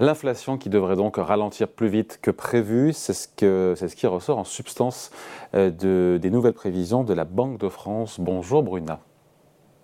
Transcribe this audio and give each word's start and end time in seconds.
L'inflation 0.00 0.58
qui 0.58 0.68
devrait 0.68 0.94
donc 0.94 1.16
ralentir 1.16 1.66
plus 1.66 1.88
vite 1.88 2.20
que 2.22 2.30
prévu, 2.30 2.92
c'est 2.92 3.12
ce, 3.12 3.74
ce 3.74 3.96
qui 3.96 4.06
ressort 4.06 4.38
en 4.38 4.44
substance 4.44 5.10
euh, 5.54 5.70
de, 5.70 6.18
des 6.22 6.30
nouvelles 6.30 6.52
prévisions 6.52 7.02
de 7.02 7.12
la 7.14 7.24
Banque 7.24 7.58
de 7.58 7.68
France. 7.68 8.20
Bonjour 8.20 8.62
Bruna. 8.62 9.00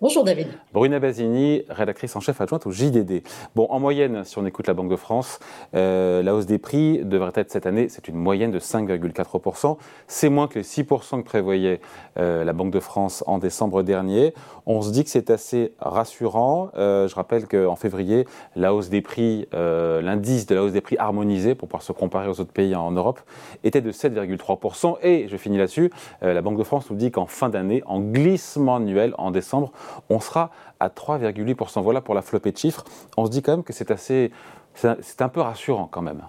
Bonjour 0.01 0.25
David. 0.25 0.47
Bruna 0.73 0.99
Basini, 0.99 1.63
rédactrice 1.69 2.17
en 2.17 2.19
chef 2.19 2.41
adjointe 2.41 2.67
au 2.67 2.71
JDD. 2.71 3.23
Bon, 3.55 3.65
en 3.69 3.79
moyenne, 3.79 4.25
si 4.25 4.37
on 4.37 4.45
écoute 4.45 4.67
la 4.67 4.73
Banque 4.73 4.89
de 4.89 4.97
France, 4.97 5.39
euh, 5.73 6.21
la 6.21 6.35
hausse 6.35 6.45
des 6.45 6.57
prix 6.57 6.99
devrait 7.05 7.31
être 7.35 7.49
cette 7.49 7.65
année, 7.65 7.87
c'est 7.87 8.09
une 8.09 8.17
moyenne 8.17 8.51
de 8.51 8.59
5,4%. 8.59 9.77
C'est 10.07 10.27
moins 10.27 10.49
que 10.49 10.59
les 10.59 10.65
6% 10.65 11.19
que 11.19 11.25
prévoyait 11.25 11.79
euh, 12.19 12.43
la 12.43 12.51
Banque 12.51 12.71
de 12.71 12.81
France 12.81 13.23
en 13.25 13.37
décembre 13.37 13.83
dernier. 13.83 14.33
On 14.65 14.81
se 14.81 14.91
dit 14.91 15.05
que 15.05 15.09
c'est 15.09 15.29
assez 15.29 15.73
rassurant. 15.79 16.71
Euh, 16.75 17.07
je 17.07 17.15
rappelle 17.15 17.47
qu'en 17.47 17.77
février, 17.77 18.27
la 18.57 18.73
hausse 18.73 18.89
des 18.89 19.01
prix, 19.01 19.47
l'indice 19.53 20.45
de 20.45 20.55
la 20.55 20.63
hausse 20.63 20.73
des 20.73 20.81
prix 20.81 20.97
harmonisé, 20.97 21.55
pour 21.55 21.69
pouvoir 21.69 21.83
se 21.83 21.93
comparer 21.93 22.27
aux 22.27 22.41
autres 22.41 22.51
pays 22.51 22.75
en 22.75 22.91
Europe, 22.91 23.21
était 23.63 23.79
de 23.79 23.93
7,3%. 23.93 24.97
Et 25.03 25.29
je 25.29 25.37
finis 25.37 25.57
là-dessus, 25.57 25.89
la 26.21 26.41
Banque 26.41 26.57
de 26.57 26.63
France 26.63 26.89
nous 26.89 26.97
dit 26.97 27.11
qu'en 27.11 27.27
fin 27.27 27.47
d'année, 27.47 27.81
en 27.85 28.01
glissement 28.01 28.75
annuel, 28.75 29.15
en 29.17 29.31
décembre, 29.31 29.71
on 30.09 30.19
sera 30.19 30.51
à 30.79 30.89
3,8%. 30.89 31.81
Voilà 31.81 32.01
pour 32.01 32.15
la 32.15 32.21
flopée 32.21 32.51
de 32.51 32.57
chiffres. 32.57 32.83
On 33.17 33.25
se 33.25 33.31
dit 33.31 33.41
quand 33.41 33.53
même 33.53 33.63
que 33.63 33.73
c'est 33.73 33.91
assez, 33.91 34.31
c'est 34.73 35.21
un 35.21 35.29
peu 35.29 35.41
rassurant 35.41 35.87
quand 35.91 36.01
même. 36.01 36.21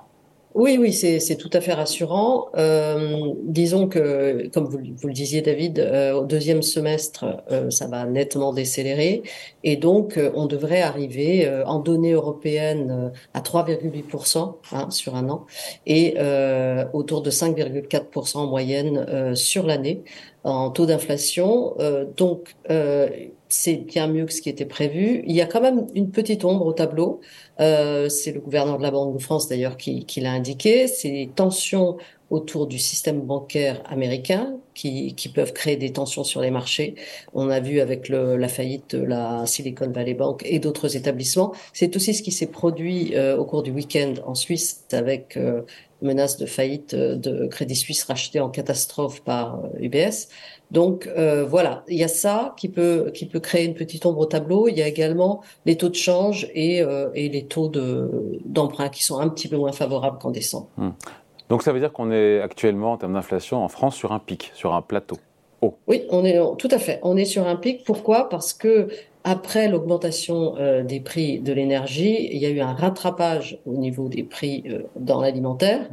Oui, 0.57 0.79
oui, 0.81 0.95
c'est 0.95 1.37
tout 1.37 1.51
à 1.53 1.61
fait 1.61 1.75
rassurant. 1.75 2.47
Euh, 2.57 3.35
disons 3.43 3.89
que, 3.89 4.49
comme 4.55 4.65
vous, 4.65 4.79
le 4.79 5.13
disiez, 5.13 5.43
David, 5.43 5.79
euh, 5.79 6.15
au 6.15 6.25
deuxième 6.25 6.63
semestre, 6.63 7.27
euh, 7.51 7.69
ça 7.69 7.89
va 7.89 8.07
nettement 8.07 8.55
décélérer, 8.55 9.23
et 9.65 9.77
donc 9.77 10.19
on 10.35 10.47
devrait 10.47 10.81
arriver 10.81 11.47
en 11.67 11.79
données 11.79 12.13
européennes 12.13 13.13
à 13.35 13.43
3,8% 13.43 14.55
hein, 14.73 14.89
sur 14.89 15.15
un 15.15 15.29
an, 15.29 15.45
et 15.85 16.17
autour 16.95 17.21
de 17.21 17.31
5,4% 17.31 18.39
en 18.39 18.47
moyenne 18.47 19.35
sur 19.37 19.67
l'année 19.67 20.05
en 20.43 20.71
taux 20.71 20.87
d'inflation. 20.87 21.77
donc 22.17 22.57
c'est 23.49 23.77
bien 23.77 24.09
mieux 24.09 24.27
que 24.27 24.33
ce 24.33 24.43
qui 24.43 24.49
était 24.49 24.65
prévu. 24.65 25.23
Il 25.27 25.35
y 25.35 25.41
a 25.41 25.47
quand 25.47 25.61
même 25.61 25.87
une 25.95 26.11
petite 26.11 26.45
ombre 26.45 26.67
au 26.67 26.73
tableau. 26.73 27.21
Euh, 27.61 28.09
c'est 28.09 28.33
le 28.33 28.41
gouverneur 28.41 28.79
de 28.79 28.83
la 28.83 28.91
Banque 28.91 29.17
de 29.17 29.23
France 29.23 29.49
d'ailleurs 29.49 29.77
qui, 29.77 30.05
qui 30.05 30.21
l'a 30.21 30.33
indiqué. 30.33 30.87
Les 31.05 31.31
tensions 31.35 31.97
autour 32.31 32.67
du 32.67 32.79
système 32.79 33.21
bancaire 33.21 33.83
américain 33.87 34.57
qui, 34.75 35.15
qui, 35.15 35.29
peuvent 35.29 35.53
créer 35.53 35.77
des 35.77 35.93
tensions 35.93 36.25
sur 36.25 36.41
les 36.41 36.51
marchés. 36.51 36.95
On 37.35 37.49
a 37.51 37.61
vu 37.61 37.81
avec 37.81 38.09
le, 38.09 38.37
la 38.37 38.49
faillite 38.49 38.97
de 38.97 39.03
la 39.03 39.47
Silicon 39.47 39.91
Valley 39.91 40.15
Bank 40.15 40.43
et 40.45 40.59
d'autres 40.59 40.97
établissements. 40.97 41.53
C'est 41.73 41.95
aussi 41.97 42.15
ce 42.15 42.23
qui 42.23 42.33
s'est 42.33 42.49
produit 42.49 43.15
euh, 43.15 43.37
au 43.37 43.45
cours 43.45 43.63
du 43.63 43.71
week-end 43.71 44.15
en 44.27 44.35
Suisse 44.35 44.85
avec 44.93 45.37
euh, 45.37 45.63
menace 46.03 46.37
de 46.37 46.47
faillite 46.47 46.95
de 46.95 47.47
Crédit 47.47 47.77
Suisse 47.77 48.05
racheté 48.05 48.41
en 48.41 48.51
catastrophe 48.51 49.23
par 49.23 49.63
UBS. 49.81 50.29
Donc 50.71 51.07
euh, 51.07 51.45
voilà, 51.45 51.85
il 51.89 51.97
y 51.97 52.05
a 52.05 52.09
ça 52.09 52.55
qui 52.59 52.69
peut 52.69 53.11
qui 53.15 53.27
peut 53.27 53.39
créer 53.39 53.65
une 53.65 53.75
petite 53.75 54.05
ombre 54.05 54.21
au 54.21 54.27
tableau. 54.27 54.69
Il 54.69 54.77
y 54.77 54.83
a 54.83 54.89
également 54.89 55.43
les 55.65 55.77
taux 55.77 55.89
de 55.89 55.95
change 55.95 56.49
et, 56.55 56.83
euh, 56.83 57.09
et 57.15 57.29
les 57.29 57.45
taux 57.45 57.69
de 57.69 58.41
d'emprunt 58.45 58.89
qui 58.89 59.05
sont 59.05 59.19
un 59.19 59.29
petit 59.29 59.49
peu 59.49 59.57
moins 59.57 59.73
favorables 59.73 60.19
qu'en 60.19 60.31
décembre. 60.31 60.69
Hmm. 60.77 60.91
Donc 61.49 61.63
ça 61.63 61.73
veut 61.73 61.81
dire 61.81 61.93
qu'on 61.93 62.11
est 62.11 62.41
actuellement 62.41 62.93
en 62.93 62.97
termes 62.97 63.15
d'inflation 63.15 63.63
en 63.63 63.69
France 63.69 63.97
sur 63.97 64.13
un 64.13 64.19
pic, 64.19 64.51
sur 64.55 64.75
un 64.75 64.83
plateau. 64.83 65.19
Oui, 65.87 66.05
on 66.11 66.25
est 66.25 66.39
tout 66.59 66.69
à 66.71 66.79
fait. 66.79 67.01
On 67.03 67.17
est 67.17 67.25
sur 67.25 67.47
un 67.47 67.57
pic. 67.57 67.85
Pourquoi? 67.85 68.29
Parce 68.29 68.53
que 68.53 68.89
après 69.25 69.69
l'augmentation 69.69 70.57
euh, 70.57 70.85
des 70.85 71.01
prix 71.01 71.41
de 71.41 71.53
l'énergie, 71.53 72.29
il 72.31 72.39
y 72.39 72.47
a 72.47 72.51
eu 72.51 72.61
un 72.61 72.75
rattrapage 72.75 73.59
au 73.67 73.73
niveau 73.73 74.09
des 74.09 74.23
prix 74.23 74.63
euh, 74.69 74.83
dans 74.95 75.21
l'alimentaire. 75.21 75.89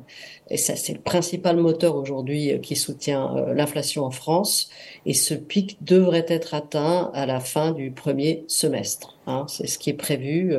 Et 0.52 0.58
ça, 0.58 0.75
c'est 0.75 0.94
le 0.94 1.00
principal 1.00 1.58
moteur 1.58 1.96
aujourd'hui 1.96 2.52
euh, 2.52 2.58
qui 2.59 2.75
soutient 2.75 3.34
l'inflation 3.56 4.03
en 4.03 4.12
France. 4.12 4.69
Et 5.08 5.16
ce 5.16 5.34
pic 5.34 5.84
devrait 5.84 6.25
être 6.28 6.53
atteint 6.53 7.09
à 7.16 7.25
la 7.25 7.40
fin 7.40 7.72
du 7.72 7.90
premier 7.90 8.44
semestre. 8.47 9.18
Hein. 9.25 9.46
C'est 9.47 9.66
ce 9.66 9.80
qui 9.80 9.90
est 9.90 9.94
prévu. 9.94 10.56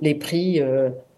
les 0.00 0.14
prix 0.14 0.62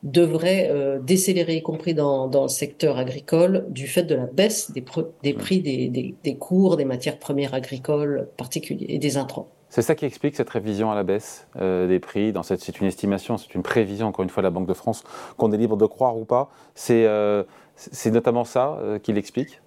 devraient 0.03 0.99
décélérer, 1.03 1.56
y 1.56 1.62
compris 1.62 1.94
dans, 1.94 2.27
dans, 2.27 2.43
le 2.43 2.49
secteur 2.49 2.97
agricole, 2.97 3.66
du 3.69 3.87
fait 3.87 4.03
de 4.03 4.15
la 4.15 4.27
baisse 4.27 4.71
des, 4.72 4.84
des 5.22 5.34
prix 5.34 5.61
des, 5.61 5.88
des, 5.88 6.15
des 6.25 6.34
cours 6.37 6.77
des 6.77 6.84
matières 6.84 7.19
premières 7.19 7.55
agricoles 7.55 8.28
particuliers 8.37 8.87
et 8.88 8.99
des 8.99 9.16
intrants. 9.16 9.49
C'est 9.71 9.83
ça 9.83 9.94
qui 9.94 10.05
explique 10.05 10.34
cette 10.34 10.50
révision 10.50 10.91
à 10.91 10.97
la 10.97 11.05
baisse 11.05 11.47
euh, 11.61 11.87
des 11.87 12.00
prix. 12.00 12.33
Dans 12.33 12.43
cette, 12.43 12.61
c'est 12.61 12.81
une 12.81 12.88
estimation, 12.88 13.38
c'est 13.38 13.55
une 13.55 13.62
prévision, 13.62 14.09
encore 14.09 14.25
une 14.25 14.28
fois, 14.28 14.43
de 14.43 14.47
la 14.47 14.50
Banque 14.50 14.66
de 14.66 14.75
France, 14.75 15.05
qu'on 15.37 15.53
est 15.53 15.56
libre 15.56 15.77
de 15.77 15.87
croire 15.87 16.19
ou 16.19 16.25
pas. 16.25 16.50
C'est, 16.75 17.06
euh, 17.06 17.44
c'est 17.77 18.11
notamment 18.11 18.43
ça 18.43 18.78
euh, 18.81 18.99
qui 18.99 19.12
l'explique 19.12 19.62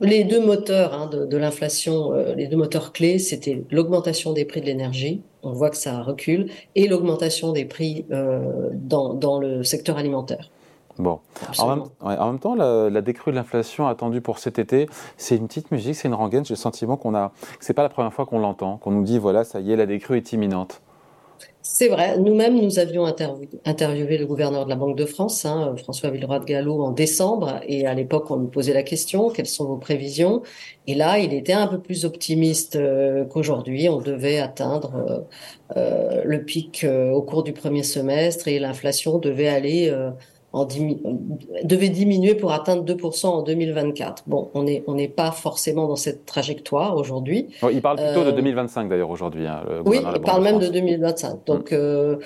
Les 0.00 0.24
deux 0.24 0.44
moteurs 0.44 0.92
hein, 0.92 1.06
de, 1.06 1.24
de, 1.24 1.36
l'inflation, 1.36 2.12
les 2.36 2.48
deux 2.48 2.56
moteurs 2.56 2.92
clés, 2.92 3.18
c'était 3.18 3.64
l'augmentation 3.70 4.32
des 4.32 4.44
prix 4.44 4.60
de 4.60 4.66
l'énergie, 4.66 5.22
on 5.42 5.52
voit 5.52 5.70
que 5.70 5.76
ça 5.76 6.02
recule, 6.02 6.50
et 6.74 6.86
l'augmentation 6.86 7.52
des 7.52 7.64
prix 7.64 8.04
dans, 8.74 9.14
dans 9.14 9.38
le 9.38 9.64
secteur 9.64 9.96
alimentaire. 9.96 10.50
Bon. 10.98 11.20
En 11.58 11.90
même, 12.26 12.38
temps, 12.38 12.54
la, 12.54 13.00
décrue 13.02 13.30
de 13.30 13.36
l'inflation 13.36 13.86
attendue 13.86 14.20
pour 14.20 14.38
cet 14.38 14.58
été, 14.58 14.88
c'est 15.16 15.36
une 15.36 15.46
petite 15.46 15.70
musique, 15.70 15.94
c'est 15.94 16.08
une 16.08 16.14
rengaine. 16.14 16.44
J'ai 16.44 16.54
le 16.54 16.58
sentiment 16.58 16.96
qu'on 16.96 17.14
a, 17.14 17.32
c'est 17.60 17.74
pas 17.74 17.82
la 17.82 17.88
première 17.88 18.12
fois 18.12 18.26
qu'on 18.26 18.38
l'entend, 18.38 18.78
qu'on 18.78 18.92
nous 18.92 19.02
dit 19.02 19.18
voilà, 19.18 19.44
ça 19.44 19.60
y 19.60 19.72
est, 19.72 19.76
la 19.76 19.86
décrue 19.86 20.16
est 20.16 20.32
imminente. 20.32 20.80
C'est 21.62 21.88
vrai. 21.88 22.16
Nous-mêmes, 22.18 22.60
nous 22.60 22.78
avions 22.78 23.04
interviewé 23.04 24.18
le 24.18 24.26
gouverneur 24.26 24.64
de 24.64 24.70
la 24.70 24.76
Banque 24.76 24.96
de 24.96 25.04
France, 25.04 25.44
hein, 25.44 25.74
François 25.76 26.10
Villeroy 26.10 26.38
de 26.38 26.44
Gallo, 26.44 26.80
en 26.82 26.92
décembre. 26.92 27.60
Et 27.66 27.86
à 27.86 27.94
l'époque, 27.94 28.30
on 28.30 28.36
nous 28.36 28.46
posait 28.46 28.72
la 28.72 28.84
question 28.84 29.30
quelles 29.30 29.46
sont 29.46 29.66
vos 29.66 29.76
prévisions? 29.76 30.42
Et 30.86 30.94
là, 30.94 31.18
il 31.18 31.34
était 31.34 31.52
un 31.52 31.66
peu 31.66 31.80
plus 31.80 32.04
optimiste 32.04 32.76
euh, 32.76 33.24
qu'aujourd'hui. 33.24 33.88
On 33.88 34.00
devait 34.00 34.38
atteindre 34.38 34.94
euh, 34.94 35.76
euh, 35.76 36.22
le 36.24 36.44
pic 36.44 36.86
au 36.86 37.22
cours 37.22 37.42
du 37.42 37.52
premier 37.52 37.82
semestre 37.82 38.46
et 38.48 38.58
l'inflation 38.58 39.18
devait 39.18 39.48
aller 39.48 39.92
devait 40.64 41.88
diminuer 41.88 42.34
pour 42.34 42.52
atteindre 42.52 42.84
2% 42.84 43.26
en 43.26 43.42
2024. 43.42 44.24
Bon, 44.26 44.50
on 44.54 44.62
n'est 44.62 44.82
on 44.86 44.96
pas 45.08 45.30
forcément 45.30 45.86
dans 45.86 45.96
cette 45.96 46.24
trajectoire 46.26 46.96
aujourd'hui. 46.96 47.48
il 47.70 47.82
parle 47.82 47.98
plutôt 47.98 48.24
de 48.24 48.30
2025 48.30 48.84
euh, 48.84 48.88
d'ailleurs 48.88 49.10
aujourd'hui. 49.10 49.46
Hein, 49.46 49.62
oui, 49.84 49.98
il 50.14 50.20
parle 50.20 50.42
même 50.42 50.58
de 50.58 50.68
2025. 50.68 51.44
Donc, 51.46 51.70
mm. 51.70 51.74
euh, 51.74 52.16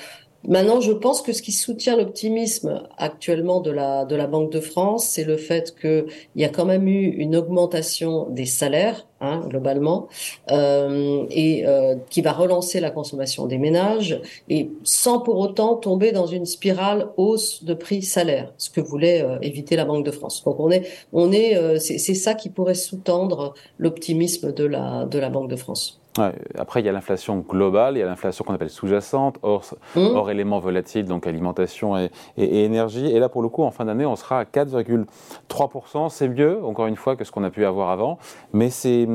Maintenant, 0.48 0.80
je 0.80 0.92
pense 0.92 1.20
que 1.20 1.34
ce 1.34 1.42
qui 1.42 1.52
soutient 1.52 1.96
l'optimisme 1.96 2.82
actuellement 2.96 3.60
de 3.60 3.70
la 3.70 4.06
de 4.06 4.16
la 4.16 4.26
Banque 4.26 4.50
de 4.50 4.60
France, 4.60 5.06
c'est 5.06 5.24
le 5.24 5.36
fait 5.36 5.74
qu'il 5.78 6.06
y 6.34 6.44
a 6.44 6.48
quand 6.48 6.64
même 6.64 6.88
eu 6.88 7.08
une 7.08 7.36
augmentation 7.36 8.26
des 8.30 8.46
salaires 8.46 9.06
hein, 9.20 9.42
globalement 9.46 10.08
euh, 10.50 11.26
et 11.30 11.66
euh, 11.66 11.96
qui 12.08 12.22
va 12.22 12.32
relancer 12.32 12.80
la 12.80 12.90
consommation 12.90 13.46
des 13.46 13.58
ménages 13.58 14.18
et 14.48 14.70
sans 14.82 15.20
pour 15.20 15.38
autant 15.38 15.76
tomber 15.76 16.10
dans 16.10 16.26
une 16.26 16.46
spirale 16.46 17.10
hausse 17.18 17.62
de 17.62 17.74
prix 17.74 18.02
salaire, 18.02 18.54
ce 18.56 18.70
que 18.70 18.80
voulait 18.80 19.22
euh, 19.22 19.38
éviter 19.42 19.76
la 19.76 19.84
Banque 19.84 20.06
de 20.06 20.10
France. 20.10 20.42
Donc 20.44 20.58
on 20.58 20.70
est 20.70 20.88
on 21.12 21.32
est 21.32 21.56
euh, 21.56 21.78
c'est 21.78 22.14
ça 22.14 22.32
qui 22.32 22.48
pourrait 22.48 22.74
sous-tendre 22.74 23.52
l'optimisme 23.78 24.52
de 24.52 24.64
la 24.64 25.04
de 25.04 25.18
la 25.18 25.28
Banque 25.28 25.50
de 25.50 25.56
France. 25.56 25.99
Ouais, 26.19 26.32
après, 26.59 26.81
il 26.81 26.87
y 26.87 26.88
a 26.88 26.93
l'inflation 26.93 27.38
globale, 27.38 27.97
il 27.97 28.00
y 28.00 28.03
a 28.03 28.06
l'inflation 28.06 28.44
qu'on 28.44 28.54
appelle 28.54 28.71
sous-jacente, 28.71 29.37
hors, 29.43 29.62
mmh. 29.94 30.00
hors, 30.00 30.31
éléments 30.31 30.59
volatiles, 30.59 31.04
donc 31.04 31.26
alimentation 31.26 31.97
et, 31.97 32.10
et, 32.37 32.44
et, 32.44 32.65
énergie. 32.65 33.06
Et 33.06 33.21
là, 33.21 33.28
pour 33.28 33.43
le 33.43 33.48
coup, 33.48 33.62
en 33.62 33.71
fin 33.71 33.84
d'année, 33.84 34.06
on 34.06 34.16
sera 34.16 34.41
à 34.41 34.44
4,3%. 34.44 36.09
C'est 36.09 36.28
mieux, 36.28 36.65
encore 36.65 36.88
une 36.88 36.97
fois, 36.97 37.15
que 37.15 37.22
ce 37.22 37.31
qu'on 37.31 37.44
a 37.44 37.50
pu 37.50 37.65
avoir 37.65 37.91
avant, 37.91 38.19
mais 38.53 38.71
c'est 38.71 39.06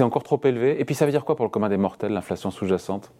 encore 0.00 0.22
trop 0.22 0.40
élevé. 0.44 0.78
Et 0.78 0.84
puis, 0.84 0.94
ça 0.94 1.06
veut 1.06 1.12
dire 1.12 1.24
quoi 1.24 1.34
pour 1.34 1.46
le 1.46 1.50
commun 1.50 1.70
des 1.70 1.78
mortels, 1.78 2.12
l'inflation 2.12 2.50
sous-jacente? 2.50 3.10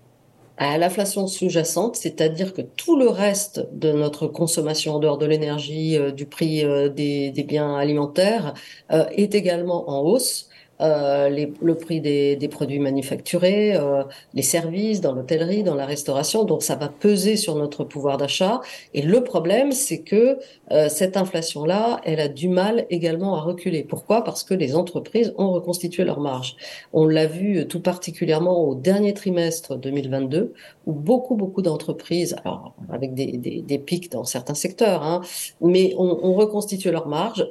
À 0.58 0.76
l'inflation 0.76 1.26
sous-jacente, 1.26 1.96
c'est-à-dire 1.96 2.52
que 2.52 2.60
tout 2.60 2.98
le 2.98 3.08
reste 3.08 3.66
de 3.72 3.90
notre 3.90 4.26
consommation 4.26 4.96
en 4.96 4.98
dehors 4.98 5.16
de 5.16 5.24
l'énergie, 5.24 5.96
euh, 5.96 6.10
du 6.10 6.26
prix 6.26 6.62
euh, 6.62 6.90
des, 6.90 7.30
des, 7.30 7.42
biens 7.42 7.74
alimentaires, 7.74 8.52
euh, 8.92 9.06
est 9.12 9.34
également 9.34 9.88
en 9.88 10.00
hausse. 10.00 10.50
Euh, 10.82 11.28
les, 11.28 11.52
le 11.62 11.76
prix 11.76 12.00
des, 12.00 12.34
des 12.34 12.48
produits 12.48 12.80
manufacturés, 12.80 13.76
euh, 13.76 14.02
les 14.34 14.42
services 14.42 15.00
dans 15.00 15.12
l'hôtellerie, 15.12 15.62
dans 15.62 15.76
la 15.76 15.86
restauration. 15.86 16.44
Donc 16.44 16.62
ça 16.62 16.74
va 16.74 16.88
peser 16.88 17.36
sur 17.36 17.54
notre 17.54 17.84
pouvoir 17.84 18.16
d'achat. 18.16 18.60
Et 18.92 19.02
le 19.02 19.22
problème, 19.22 19.70
c'est 19.70 20.00
que 20.00 20.38
euh, 20.72 20.88
cette 20.88 21.16
inflation-là, 21.16 22.00
elle 22.04 22.18
a 22.18 22.28
du 22.28 22.48
mal 22.48 22.86
également 22.90 23.36
à 23.36 23.40
reculer. 23.40 23.84
Pourquoi? 23.84 24.24
Parce 24.24 24.42
que 24.42 24.54
les 24.54 24.74
entreprises 24.74 25.32
ont 25.38 25.52
reconstitué 25.52 26.04
leurs 26.04 26.20
marges. 26.20 26.56
On 26.92 27.06
l'a 27.06 27.26
vu 27.26 27.66
tout 27.68 27.80
particulièrement 27.80 28.64
au 28.64 28.74
dernier 28.74 29.14
trimestre 29.14 29.76
2022, 29.76 30.52
où 30.86 30.92
beaucoup, 30.92 31.36
beaucoup 31.36 31.62
d'entreprises, 31.62 32.34
alors 32.44 32.74
avec 32.90 33.14
des, 33.14 33.36
des, 33.36 33.60
des, 33.60 33.78
pics 33.78 34.10
dans 34.10 34.24
certains 34.24 34.54
secteurs, 34.54 35.02
hein, 35.02 35.20
mais 35.60 35.94
ont, 35.96 36.24
ont 36.24 36.34
reconstitué 36.34 36.90
leurs 36.90 37.06
marges 37.06 37.46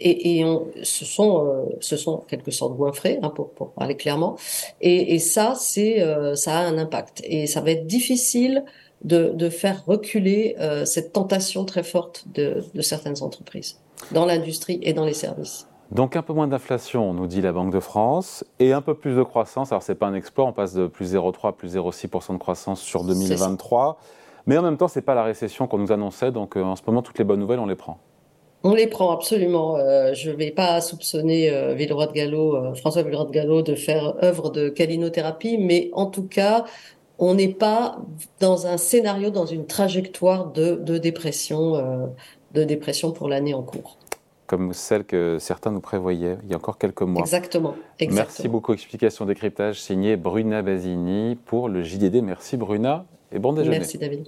et, 0.00 0.38
et 0.38 0.44
on, 0.44 0.66
ce 0.82 1.04
sont 1.04 1.46
euh, 1.46 1.76
ce 1.80 1.96
sont 1.96 2.18
quelque 2.28 2.50
sorte 2.50 2.76
goinfrés 2.76 3.18
hein, 3.22 3.30
pour, 3.30 3.50
pour 3.50 3.72
parler 3.72 3.96
clairement 3.96 4.36
et, 4.80 5.14
et 5.14 5.18
ça 5.18 5.54
c'est 5.56 6.02
euh, 6.02 6.34
ça 6.34 6.58
a 6.58 6.62
un 6.62 6.78
impact 6.78 7.22
et 7.24 7.46
ça 7.46 7.60
va 7.60 7.70
être 7.70 7.86
difficile 7.86 8.64
de, 9.02 9.50
faire 9.50 9.84
reculer 9.84 10.56
cette 10.86 11.12
tentation 11.12 11.66
très 11.66 11.82
forte 11.82 12.24
de, 12.32 12.64
de 12.72 12.80
certaines 12.80 13.22
entreprises 13.22 13.78
dans 14.12 14.24
l'industrie 14.24 14.78
et 14.82 14.94
dans 14.94 15.04
les 15.04 15.12
services. 15.12 15.66
Donc 15.90 16.16
un 16.16 16.22
peu 16.22 16.32
moins 16.32 16.48
d'inflation, 16.48 17.12
nous 17.12 17.26
dit 17.26 17.40
la 17.40 17.52
Banque 17.52 17.72
de 17.72 17.80
France, 17.80 18.44
et 18.58 18.72
un 18.72 18.80
peu 18.80 18.94
plus 18.94 19.14
de 19.14 19.22
croissance. 19.22 19.70
Alors 19.70 19.82
ce 19.82 19.92
n'est 19.92 19.96
pas 19.96 20.06
un 20.06 20.14
exploit, 20.14 20.44
on 20.44 20.52
passe 20.52 20.74
de 20.74 20.86
plus 20.86 21.14
0,3 21.14 21.52
plus 21.52 21.76
0,6% 21.76 22.32
de 22.32 22.38
croissance 22.38 22.80
sur 22.80 23.04
2023. 23.04 23.98
Mais 24.46 24.58
en 24.58 24.62
même 24.62 24.76
temps, 24.76 24.88
ce 24.88 24.98
n'est 24.98 25.04
pas 25.04 25.14
la 25.14 25.22
récession 25.22 25.66
qu'on 25.66 25.78
nous 25.78 25.92
annonçait, 25.92 26.32
donc 26.32 26.56
en 26.56 26.76
ce 26.76 26.82
moment, 26.86 27.00
toutes 27.00 27.18
les 27.18 27.24
bonnes 27.24 27.40
nouvelles, 27.40 27.60
on 27.60 27.66
les 27.66 27.76
prend. 27.76 27.98
On 28.66 28.74
les 28.74 28.86
prend 28.86 29.12
absolument. 29.12 29.76
Euh, 29.76 30.14
je 30.14 30.30
ne 30.30 30.36
vais 30.36 30.50
pas 30.50 30.80
soupçonner 30.80 31.50
euh, 31.50 31.74
de 31.74 32.12
Gallo, 32.12 32.56
euh, 32.56 32.74
François 32.74 33.02
Villeroy 33.02 33.26
de 33.26 33.30
Gallo 33.30 33.62
de 33.62 33.74
faire 33.74 34.14
œuvre 34.22 34.50
de 34.50 34.70
calinothérapie, 34.70 35.58
mais 35.58 35.90
en 35.92 36.06
tout 36.06 36.26
cas, 36.26 36.64
on 37.18 37.34
n'est 37.34 37.52
pas 37.52 37.98
dans 38.40 38.66
un 38.66 38.76
scénario, 38.76 39.30
dans 39.30 39.46
une 39.46 39.66
trajectoire 39.66 40.50
de, 40.50 40.98
dépression, 40.98 41.76
euh, 41.76 42.06
de 42.52 42.64
dépression 42.64 43.12
pour 43.12 43.28
l'année 43.28 43.54
en 43.54 43.62
cours. 43.62 43.98
Comme 44.46 44.72
celle 44.72 45.04
que 45.04 45.38
certains 45.38 45.70
nous 45.70 45.80
prévoyaient 45.80 46.36
il 46.44 46.50
y 46.50 46.54
a 46.54 46.56
encore 46.56 46.78
quelques 46.78 47.02
mois. 47.02 47.22
Exactement. 47.22 47.74
exactement. 47.98 48.26
Merci 48.26 48.48
beaucoup. 48.48 48.72
Explication 48.72 49.24
décryptage 49.24 49.80
signée 49.80 50.16
Bruna 50.16 50.62
Basini 50.62 51.36
pour 51.46 51.68
le 51.68 51.82
JDD. 51.82 52.22
Merci 52.22 52.56
Bruna 52.56 53.06
et 53.32 53.38
bon 53.38 53.52
déjeuner. 53.52 53.78
Merci 53.78 53.98
David. 53.98 54.26